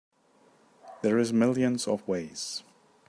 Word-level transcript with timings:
There's 1.03 1.31
millions 1.31 1.87
of 1.87 2.07
ways. 2.07 2.63